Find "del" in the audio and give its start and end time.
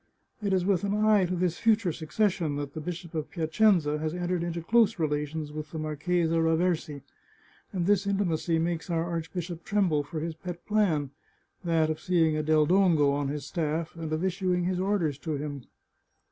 12.41-12.65